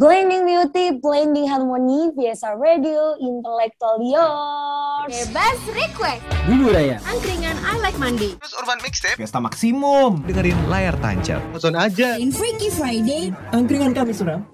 [0.00, 5.12] Blending beauty, blending harmony, biasa radio, intellectual yours.
[5.12, 6.24] Bebas request.
[6.48, 6.96] Bumbu Raya.
[7.04, 8.32] Angkringan I like mandi.
[8.40, 10.24] Terus Urban Mixtape Pesta Maksimum.
[10.24, 11.44] dengerin layar tancap.
[11.52, 13.28] Nonton aja In Freaky Friday.
[13.52, 14.48] Angkringan kami suram.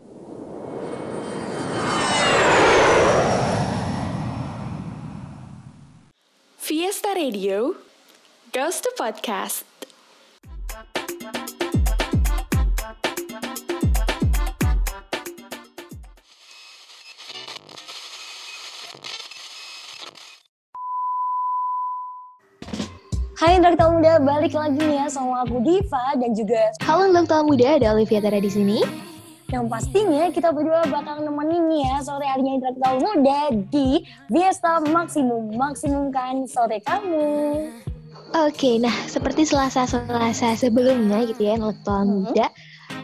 [6.58, 7.78] Fiesta Radio
[8.50, 9.75] goes to podcast.
[23.66, 27.98] Intelektual muda, balik lagi nih ya sama aku Diva dan juga Halo intelektual muda, ada
[27.98, 28.78] Olivia Tara di sini.
[29.50, 33.40] yang pastinya kita berdua bakal nemenin nih ya sore harinya intelektual muda
[33.74, 37.26] di Fiesta Maksimum, maksimumkan sore kamu.
[38.38, 42.10] Oke, nah seperti selasa-selasa sebelumnya gitu ya intelektual Mhm.
[42.22, 42.46] muda,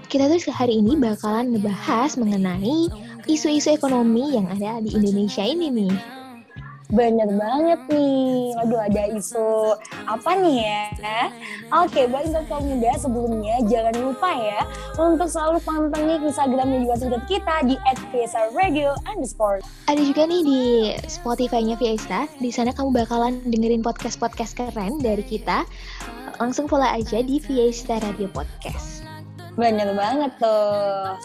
[0.06, 2.86] kita tuh hari ini bakalan ngebahas mengenai
[3.26, 6.21] isu-isu ekonomi yang ada di Indonesia ini nih.
[6.92, 8.52] Bener banget nih.
[8.60, 10.84] Waduh ada isu apa nih ya?
[11.72, 14.60] Oke, baik intelektual muda sebelumnya jangan lupa ya
[15.00, 17.74] untuk selalu pantengin Instagram dan juga Twitter kita di
[18.12, 19.64] @fiesta_radio underscore.
[19.88, 20.62] Ada juga nih di
[21.08, 25.64] Spotify-nya Fiesta, di sana kamu bakalan dengerin podcast-podcast keren dari kita.
[26.36, 29.00] Langsung follow aja di Fiesta Radio Podcast.
[29.56, 31.16] Bener banget tuh.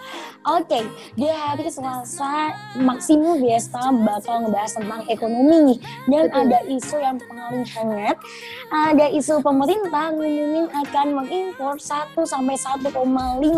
[0.48, 0.80] Oke,
[1.14, 5.80] di hari Selasa maksimum Fiesta bakal ngebahas tentang ekonomi nih.
[6.08, 6.40] Dan Betul.
[6.40, 8.16] ada isu yang paling hangat.
[8.72, 12.96] Ada isu pemerintah ngumumin akan mengimpor 1 sampai 1,5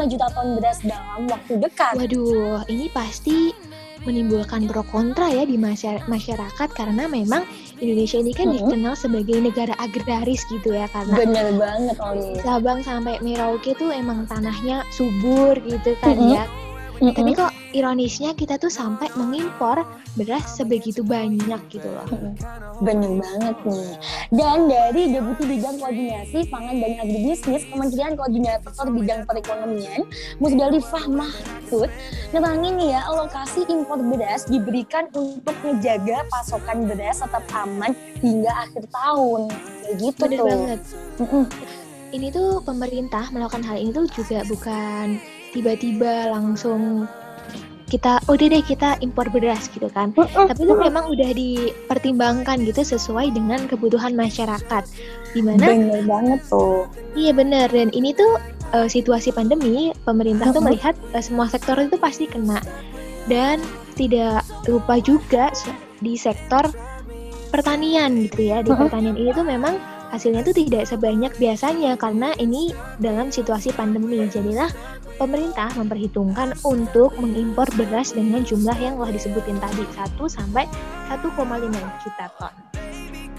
[0.09, 1.93] juta ton beras dalam waktu dekat.
[1.93, 3.53] Waduh, ini pasti
[4.01, 7.43] menimbulkan pro kontra ya di masya- masyarakat karena memang
[7.77, 8.55] Indonesia ini kan Mhm.
[8.57, 12.39] dikenal sebagai negara agraris gitu ya karena Bener banget Oli.
[12.39, 16.31] Sabang sampai Merauke tuh emang tanahnya subur gitu kan Mhm.
[16.33, 16.47] ya.
[16.99, 19.87] Tapi kok ironisnya kita tuh sampai mengimpor
[20.19, 22.07] beras sebegitu banyak gitu loh.
[22.83, 23.91] Bener banget nih.
[24.35, 30.01] Dan dari Deputi Bidang Koordinasi Pangan dan Agribisnis Kementerian Koordinator Bidang Perekonomian
[30.43, 31.89] Musdalifah Mahfud
[32.35, 39.47] nerangin ya alokasi impor beras diberikan untuk menjaga pasokan beras tetap aman hingga akhir tahun.
[39.87, 40.45] Kayak gitu Bener tuh.
[40.45, 40.79] banget.
[41.23, 41.45] Mm-mm.
[42.09, 45.21] Ini tuh pemerintah melakukan hal ini tuh juga bukan
[45.53, 47.07] tiba-tiba langsung
[47.89, 50.13] kita udah deh kita impor beras gitu kan.
[50.13, 54.83] Tapi itu memang udah dipertimbangkan gitu sesuai dengan kebutuhan masyarakat.
[55.33, 56.85] Di mana Bener banget tuh.
[57.17, 57.67] iya bener.
[57.73, 58.37] Dan ini tuh
[58.77, 62.61] eh, situasi pandemi pemerintah tuh melihat eh, semua sektor itu pasti kena.
[63.25, 63.59] Dan
[63.97, 65.49] tidak lupa juga
[65.99, 66.69] di sektor
[67.49, 68.61] pertanian gitu ya.
[68.61, 69.81] Di pertanian ini tuh memang
[70.13, 72.69] hasilnya tuh tidak sebanyak biasanya karena ini
[73.01, 74.21] dalam situasi pandemi.
[74.29, 74.69] Jadilah
[75.19, 80.65] pemerintah memperhitungkan untuk mengimpor beras dengan jumlah yang telah disebutin tadi 1 sampai
[81.11, 81.27] 1,5
[82.01, 82.55] juta ton.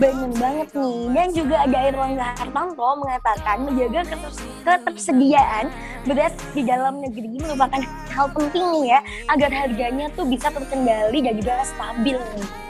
[0.00, 1.12] Bener banget nih.
[1.12, 5.68] Dan juga ada Erlangga Hartanto mengatakan menjaga keters- ketersediaan
[6.08, 11.36] beras di dalam negeri merupakan hal penting nih ya agar harganya tuh bisa terkendali dan
[11.36, 12.69] juga stabil nih.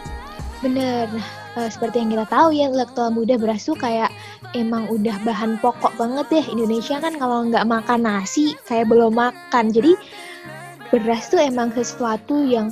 [0.60, 1.26] Bener, nah
[1.56, 4.12] eh, seperti yang kita tahu ya intelektual muda beras tuh kayak
[4.53, 6.44] emang udah bahan pokok banget deh.
[6.53, 9.72] Indonesia kan kalau nggak makan nasi kayak belum makan.
[9.72, 9.97] Jadi
[10.93, 12.69] beras tuh emang sesuatu yang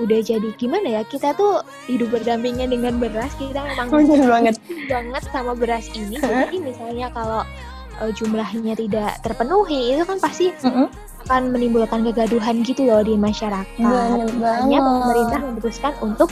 [0.00, 3.32] udah jadi gimana ya kita tuh hidup berdampingan dengan beras.
[3.40, 4.54] Kita memang Bener banget.
[4.84, 6.20] banget sama beras ini.
[6.20, 7.48] Jadi misalnya kalau
[8.04, 10.92] eh, jumlahnya tidak terpenuhi itu kan pasti Mm-mm.
[11.24, 13.80] akan menimbulkan kegaduhan gitu loh di masyarakat.
[14.36, 16.28] Makanya pemerintah memutuskan untuk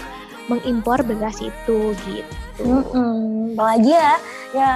[0.49, 2.35] mengimpor beras itu gitu.
[2.59, 3.55] Mm-mm.
[3.55, 4.13] Apalagi ya,
[4.51, 4.73] ya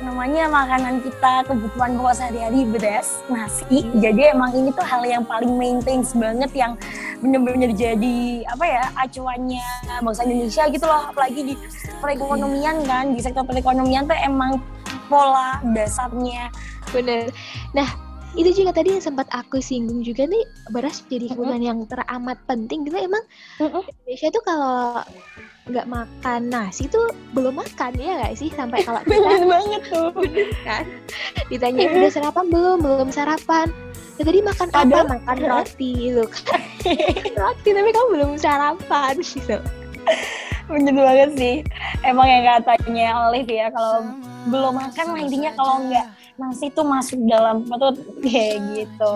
[0.00, 3.84] namanya makanan kita kebutuhan pokok sehari-hari beras, nasi.
[3.98, 6.78] Jadi emang ini tuh hal yang paling maintenance banget yang
[7.20, 9.66] bener-bener jadi apa ya acuannya
[10.00, 11.12] bangsa Indonesia gitu loh.
[11.12, 11.54] Apalagi di
[12.00, 14.62] perekonomian kan, di sektor perekonomian tuh emang
[15.10, 16.48] pola dasarnya.
[16.94, 17.34] Bener.
[17.74, 18.05] Nah,
[18.36, 22.84] itu juga tadi yang sempat aku singgung juga nih beras jadi kebutuhan yang teramat penting
[22.84, 22.96] gitu.
[22.98, 23.24] Emang
[23.56, 23.80] Mm-mm.
[23.82, 25.00] Indonesia tuh kalau
[25.66, 27.02] nggak makan nasi tuh
[27.32, 28.52] belum makan ya nggak sih?
[28.52, 30.08] Sampai kalau kita Bener banget tuh.
[30.62, 30.84] kan?
[31.48, 32.78] Ditanya udah sarapan belum?
[32.78, 33.66] Belum sarapan.
[34.16, 34.76] Ya, tadi makan apa?
[34.78, 36.60] Padahal- makan roti gitu kan.
[37.36, 39.56] Roti tapi kamu belum sarapan gitu.
[40.66, 41.56] Bener banget sih.
[42.00, 44.06] Emang yang katanya Olive ya, kalau
[44.46, 46.06] belum makan lah intinya kalau nggak
[46.36, 49.14] nasi tuh masuk dalam perut kayak gitu.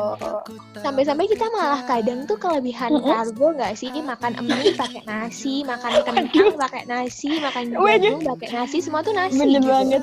[0.81, 3.05] sampai-sampai kita malah kadang tuh kelebihan Mm-mm.
[3.05, 8.79] karbo nggak sih makan mie pakai nasi makan kentang pakai nasi makan jagung pakai nasi
[8.81, 9.69] semua tuh nasi Bener gitu.
[9.69, 10.03] banget.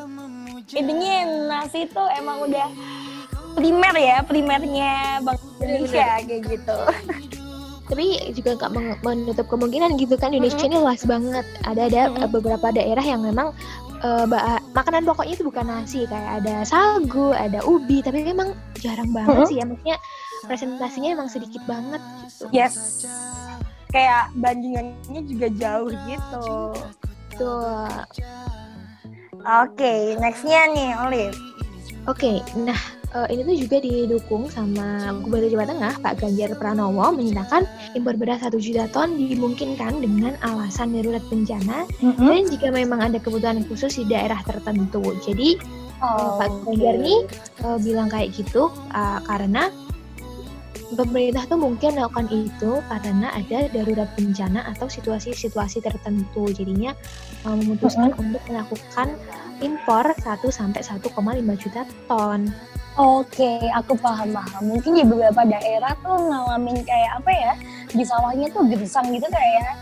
[0.67, 1.15] Intinya
[1.49, 2.67] nasi tuh emang udah
[3.57, 6.77] primer ya, primernya Bank Indonesia kayak gitu.
[7.87, 12.27] tapi juga nggak menutup kemungkinan gitu kan Indonesia ini luas banget ada ada Mm-mm.
[12.29, 13.55] beberapa daerah yang memang
[14.25, 19.35] ba- makanan pokoknya itu bukan nasi kayak ada sagu ada ubi tapi memang jarang banget
[19.35, 19.47] Mm-mm.
[19.47, 19.97] sih ya maksudnya
[20.43, 23.05] presentasinya emang sedikit banget gitu Yes.
[23.87, 26.47] Kayak bandingannya juga jauh gitu.
[27.33, 27.87] tuh
[29.39, 31.37] Oke, nextnya nih Olive.
[32.03, 32.75] Oke, nah
[33.15, 37.63] eh, ini tuh juga didukung sama Gubernur Jawa Tengah Pak Ganjar Pranowo menyatakan
[37.95, 43.63] impor beras 1 juta ton dimungkinkan dengan alasan darurat bencana dan jika memang ada kebutuhan
[43.67, 45.03] khusus di daerah tertentu.
[45.23, 45.59] Jadi
[45.97, 47.25] Oh, Pak Ganjar nih
[47.65, 49.73] eh, bilang kayak gitu eh, karena
[50.93, 56.53] pemerintah tuh mungkin melakukan itu karena ada darurat bencana atau situasi-situasi tertentu.
[56.53, 56.93] Jadinya
[57.49, 59.17] eh, memutuskan untuk melakukan
[59.65, 61.17] impor 1 sampai 1,5
[61.57, 62.45] juta ton.
[62.97, 64.73] Oke, aku paham paham.
[64.73, 67.53] Mungkin di beberapa daerah tuh ngalamin kayak apa ya?
[67.93, 69.77] Di sawahnya tuh gersang gitu kayak.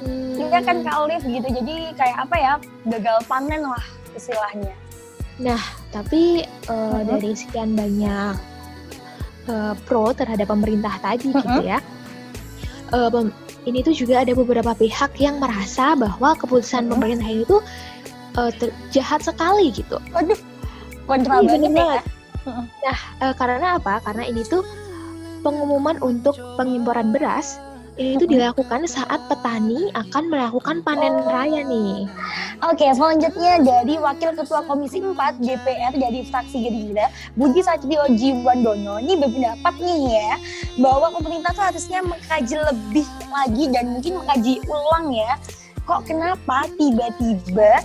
[0.00, 1.48] Hmm, Ini kan Kak Olive gitu.
[1.52, 2.52] Jadi kayak apa ya?
[2.88, 3.84] Gagal panen lah
[4.16, 4.72] istilahnya.
[5.92, 7.04] tapi eh, Mhm.
[7.04, 8.36] dari sekian banyak
[9.46, 11.76] eh, pro terhadap pemerintah tadi gitu ya.
[12.88, 13.36] eh, pem-
[13.66, 16.90] ini tuh juga ada beberapa pihak yang merasa bahwa keputusan Mhm.
[16.90, 17.60] pemerintah ini tuh
[18.32, 20.00] eh, ter- jahat sekali gitu.
[20.08, 20.40] Waduh,
[21.04, 22.00] kontra Iya, banget ya.
[22.46, 23.98] Nah, eh, karena apa?
[24.06, 24.62] Karena ini tuh
[25.42, 27.58] pengumuman untuk pengimporan beras
[27.96, 32.04] ini tuh dilakukan saat petani akan melakukan panen raya nih.
[32.60, 37.08] Oke, selanjutnya dari Wakil Ketua Komisi 4 DPR dari fraksi Gerindra,
[37.40, 40.30] Budi Satrio Jiwandono, ini berpendapat nih ya,
[40.76, 45.32] bahwa pemerintah tuh harusnya mengkaji lebih lagi dan mungkin mengkaji ulang ya,
[45.88, 47.80] kok kenapa tiba-tiba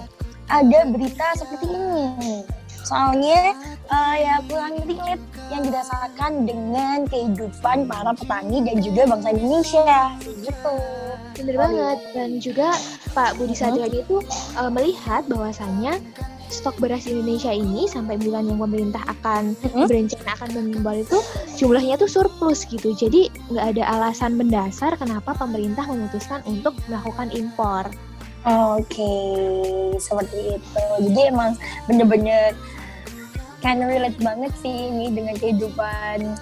[0.52, 2.44] ada berita seperti ini.
[2.82, 3.54] Soalnya
[3.88, 9.92] eh, ya kurang relate yang dirasakan dengan kehidupan para petani dan juga bangsa Indonesia,
[10.24, 10.76] gitu.
[11.38, 11.98] Bener Oh, banget.
[12.14, 12.68] Dan juga
[13.12, 14.22] Pak Budi Satrio ini tuh
[14.56, 16.00] eh, melihat bahwasannya
[16.52, 19.88] stok beras Indonesia ini sampai bulan yang pemerintah akan Mhm.
[19.88, 21.18] berencana akan mengimpor itu
[21.56, 22.92] jumlahnya tuh surplus gitu.
[22.92, 27.88] Jadi nggak ada alasan mendasar kenapa pemerintah memutuskan untuk melakukan impor.
[28.42, 29.14] Oke,
[29.98, 30.86] seperti itu.
[31.06, 31.54] Jadi emang
[31.86, 32.58] bener-bener
[33.62, 36.34] kind of relate banget sih ini dengan kehidupan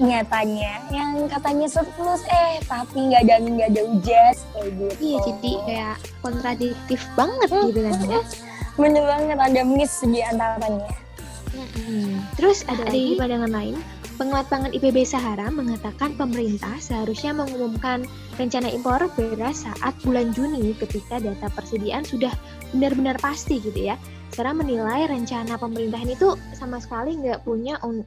[0.00, 4.94] nyatanya yang katanya surplus eh tapi nggak ada nggak ada hujan kayak gitu.
[4.96, 7.68] Iya, jadi kayak kontradiktif banget Hmm.
[7.68, 8.20] gitu kan ya.
[8.78, 10.94] bener banget ada miss di antaranya.
[12.38, 13.76] Terus ada di pandangan lain,
[14.20, 18.04] penguat pangan IPB Sahara mengatakan pemerintah seharusnya mengumumkan
[18.36, 22.28] rencana impor beras saat bulan Juni ketika data persediaan sudah
[22.76, 23.96] benar-benar pasti gitu ya.
[24.28, 28.04] Sarah menilai rencana pemerintah ini tuh sama sekali nggak punya un-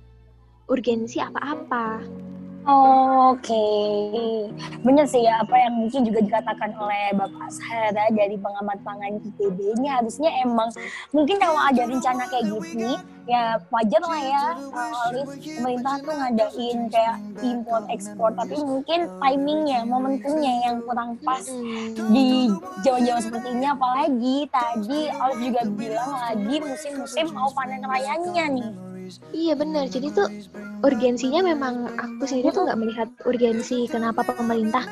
[0.69, 2.05] urgensi apa-apa.
[2.63, 3.67] Oke,
[4.87, 9.75] bener sih ya apa yang mungkin juga dikatakan oleh Bapak Sahara dari pengamat pangan IPB
[9.75, 10.71] ini harusnya emang
[11.11, 12.95] mungkin kalau ada rencana kayak gini
[13.27, 19.83] ya wajar lah ya uh, Olive pemerintah tuh ngadain kayak import ekspor tapi mungkin timingnya
[19.83, 21.43] momentumnya yang kurang pas
[22.15, 22.47] di
[22.79, 28.92] jawa-jawa seperti ini apalagi tadi Olive juga bilang lagi musim-musim mau panen rayanya nih.
[29.33, 29.89] Iya benar.
[29.89, 30.27] Jadi tuh
[30.83, 34.83] urgensinya memang aku sendiri tuh nggak melihat urgensi kenapa pemerintah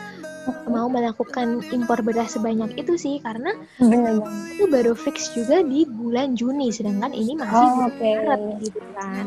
[0.66, 6.74] mau melakukan impor beras sebanyak itu sih karena itu baru fix juga di bulan Juni
[6.74, 8.10] sedangkan ini masih Oh, bulan oke.
[8.26, 9.26] Maret gitu kan.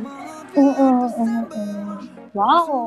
[0.54, 1.94] Mm, mm, mm, mm.
[2.34, 2.82] Wow,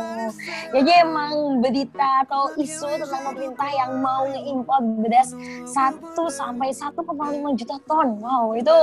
[0.75, 5.31] jadi emang berita atau isu tentang pemerintah yang mau ngeimpor beras
[5.63, 5.95] 1
[6.27, 7.07] sampai 1,5
[7.55, 8.19] juta ton.
[8.19, 8.75] Wow, itu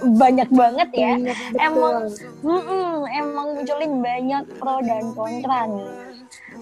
[0.00, 1.12] banyak banget ya.
[1.20, 2.48] Banyak, Emang- betul.
[2.48, 6.05] Mm-mm, emang munculin banyak pro dan kontra nih.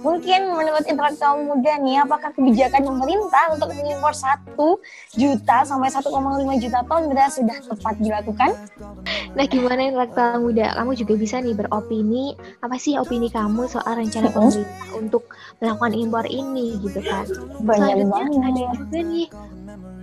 [0.05, 4.53] Mungkin menurut intelektual muda nih, apakah kebijakan pemerintah untuk mengimpor 1
[5.17, 6.05] juta sampai 1,5
[6.61, 8.51] juta ton beras sudah tepat dilakukan?
[9.33, 10.77] Nah gimana intelektual muda?
[10.77, 12.37] Kamu juga bisa nih beropini.
[12.61, 15.25] Apa sih opini kamu soal rencana pemerintah untuk
[15.59, 17.25] melakukan impor ini gitu kan?
[17.65, 18.77] Banyak Selanjutnya ada banget.
[18.77, 19.27] juga nih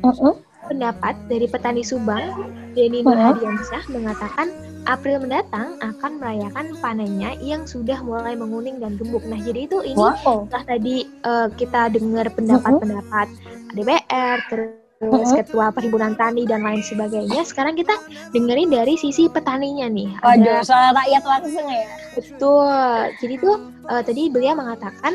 [0.01, 0.34] Mm-mm.
[0.71, 2.31] Pendapat dari petani Subang,
[2.71, 3.05] Denny Mhm.
[3.05, 4.47] Nurhadiansyah mengatakan
[4.83, 9.21] April mendatang akan merayakan panennya yang sudah mulai menguning dan gembuk.
[9.23, 10.47] Nah, jadi itu ini Wow.
[10.47, 13.27] setelah tadi eh, kita dengar pendapat-pendapat
[13.71, 17.41] DPR, terus ketua perhimpunan tani dan lain sebagainya.
[17.41, 17.93] Sekarang kita
[18.31, 20.09] dengerin dari sisi petaninya nih.
[20.17, 21.85] Waduh, Ada soal rakyat langsung ya.
[22.11, 22.69] betul.
[23.17, 25.13] Jadi tuh eh, tadi beliau mengatakan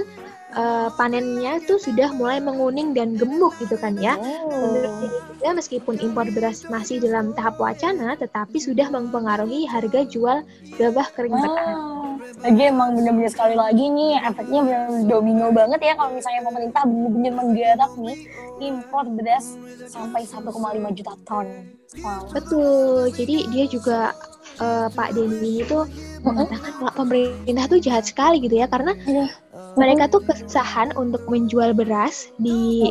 [0.48, 4.14] eh, panennya tuh sudah mulai menguning dan gemuk gitu kan ya.
[4.46, 5.00] Menurut Oh.
[5.00, 11.08] diri juga meskipun impor beras masih dalam tahap wacana, tetapi sudah mempengaruhi harga jual gabah
[11.12, 11.74] kering petani.
[11.74, 11.94] Wow.
[12.36, 17.32] Lagi emang bener-bener sekali lagi nih efeknya bener domino banget ya kalau misalnya pemerintah bener-bener
[17.32, 18.16] menggarap nih
[18.58, 20.52] impor beras sampai 1,5
[20.92, 21.46] juta ton.
[21.96, 22.28] Wow.
[22.30, 23.08] Betul.
[23.10, 23.98] Jadi dia juga
[24.56, 25.84] eh, Pak Denny ini tuh
[26.20, 29.26] mengatakan kalau pemerintah tuh jahat sekali gitu ya karena Iya.
[29.76, 32.88] Mereka tuh kesusahan untuk menjual beras di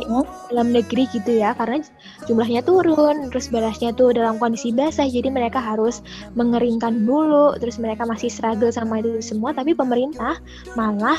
[0.48, 1.82] dalam negeri gitu ya karena
[2.30, 6.00] jumlahnya turun terus berasnya tuh dalam kondisi basah jadi mereka harus
[6.38, 10.38] mengeringkan dulu terus mereka masih struggle sama itu semua tapi pemerintah
[10.78, 11.18] malah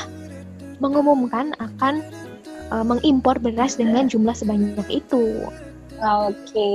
[0.80, 2.00] mengumumkan akan
[2.72, 5.44] eh, mengimpor beras dengan jumlah sebanyak itu.
[5.98, 6.70] Oke.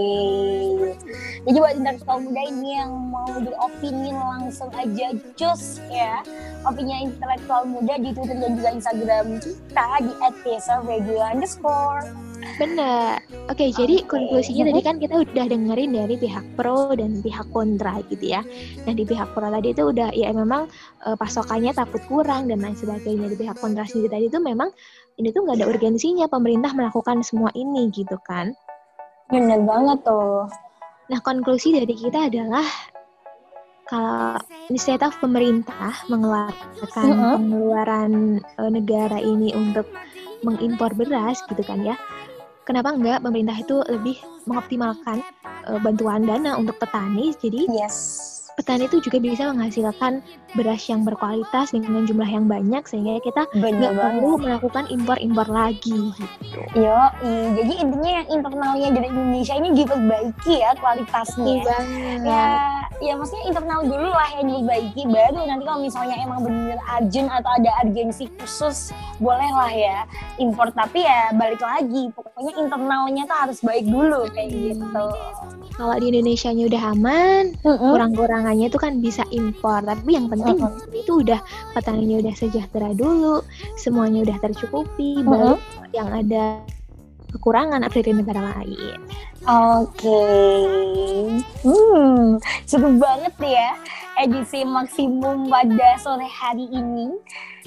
[1.47, 6.19] Jadi buat intelektual muda ini yang mau beropini langsung aja cus ya.
[6.67, 10.13] Opini intelektual muda di Twitter dan juga Instagram kita di
[10.87, 12.07] @radio underscore.
[12.59, 13.23] Benar.
[13.47, 18.35] Oke, jadi konklusinya tadi kan kita udah dengerin dari pihak pro dan pihak kontra gitu
[18.35, 18.43] ya.
[18.83, 20.67] Nah di pihak pro tadi itu udah ya memang
[21.07, 23.31] eh, pasokannya takut kurang dan lain sebagainya.
[23.31, 24.69] Di pihak kontra sendiri tadi itu memang
[25.15, 28.51] ini tuh nggak ada urgensinya pemerintah melakukan semua ini gitu kan.
[29.33, 30.45] Bener banget tuh.
[31.09, 32.61] Nah konklusi dari kita adalah
[33.83, 34.37] kalau
[34.69, 37.31] inisiatif pemerintah mengeluarkan Mhm.
[37.35, 39.89] pengeluaran eh, negara ini untuk
[40.45, 41.97] mengimpor beras gitu kan ya.
[42.63, 45.25] Kenapa enggak pemerintah itu lebih mengoptimalkan
[45.65, 48.29] eh, bantuan dana untuk petani jadi Yes.
[48.53, 50.21] Petani itu juga bisa menghasilkan
[50.53, 56.61] beras yang berkualitas dengan jumlah yang banyak sehingga kita nggak perlu melakukan impor-impor lagi gitu.
[56.77, 56.99] Yo,
[57.57, 61.45] jadi intinya yang internalnya dari Indonesia ini diperbaiki ya kualitasnya.
[61.65, 62.19] banget.
[62.23, 62.45] Ya,
[63.01, 67.51] ya maksudnya internal dulu lah yang diperbaiki baru nanti kalau misalnya emang bener urgent atau
[67.57, 69.97] ada urgensi khusus boleh lah ya
[70.37, 75.05] impor tapi ya balik lagi pokoknya internalnya tuh harus baik dulu kayak gitu.
[75.73, 77.91] Kalau di Indonesia-nya udah aman, Mm-mm.
[78.43, 79.79] Kurang-kurangannya itu kan bisa impor.
[79.87, 80.99] Tapi yang penting Mm-mm.
[80.99, 81.39] itu udah
[81.71, 83.39] petaninya udah sejahtera dulu,
[83.79, 85.31] semuanya udah tercukupi, Mm-mm.
[85.31, 85.55] baru
[85.95, 86.59] yang ada
[87.31, 88.99] kekurangan dari negara lain.
[89.43, 90.23] Oke,
[91.67, 93.75] hmm, seru banget ya
[94.23, 97.11] edisi maksimum pada sore hari ini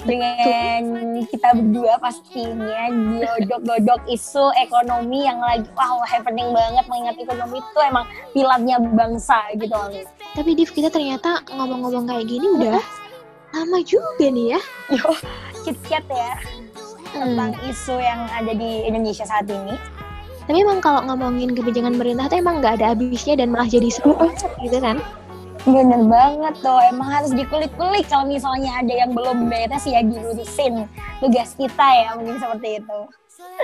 [0.05, 2.85] dengan kita berdua pastinya
[3.17, 9.73] godok-godok isu ekonomi yang lagi wow happening banget mengingat ekonomi itu emang pilarnya bangsa gitu.
[10.37, 12.77] Tapi Div, kita ternyata ngomong-ngomong kayak gini udah
[13.57, 14.61] lama juga nih ya.
[14.93, 15.09] Yo,
[15.65, 16.37] chit-chat ya
[17.09, 19.73] tentang isu yang ada di Indonesia saat ini.
[20.47, 24.15] Tapi emang kalau ngomongin kebijakan pemerintah tuh emang nggak ada habisnya dan malah jadi seru
[24.63, 25.01] gitu kan.
[25.65, 30.85] Bener banget tuh, emang harus dikulik-kulik kalau misalnya ada yang belum beres ya dilurusin
[31.17, 32.99] tugas kita ya mungkin seperti itu.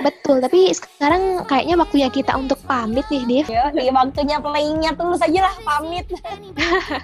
[0.02, 3.46] Betul, tapi sekarang kayaknya waktunya kita untuk pamit nih, Div.
[3.46, 6.06] Yo, di waktunya playingnya tulus aja lah pamit.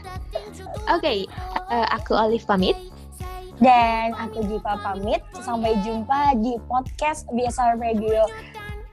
[0.95, 1.27] Oke,
[1.71, 2.75] eh, aku Olive pamit.
[3.61, 8.25] Dan aku Jiva pamit, sampai jumpa di podcast Biasa Radio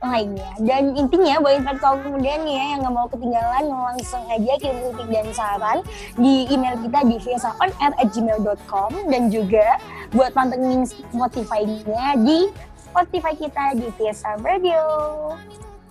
[0.02, 0.52] lainnya.
[0.62, 5.08] Dan intinya buat intelektual kemudian nih ya yang nggak mau ketinggalan langsung aja kirim kritik
[5.10, 5.78] dan saran
[6.18, 9.82] di email kita di viasaonair@gmail.com dan juga
[10.14, 14.84] buat pantengin Spotify-nya di Spotify kita di Viasa Radio.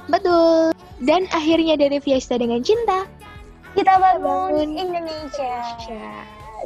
[0.06, 0.70] Betul.
[1.02, 3.04] Dan akhirnya dari Fiesta dengan cinta.
[3.76, 5.54] Kita bangun Bangun Indonesia.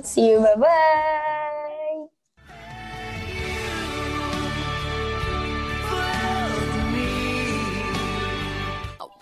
[0.06, 1.49] See you, bye-bye.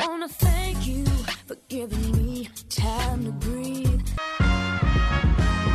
[0.09, 1.05] Wanna thank you
[1.47, 4.01] for giving me time to breathe.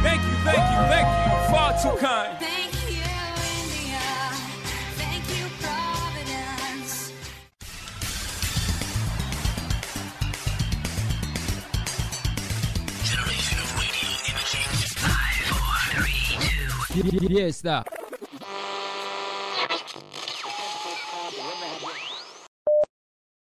[0.01, 1.53] Thank you, thank you, thank you.
[1.53, 2.39] Far too kind.
[2.39, 3.03] Thank you,
[3.61, 4.05] India.
[4.97, 7.13] Thank you, Providence.
[17.19, 18.02] Fiesta.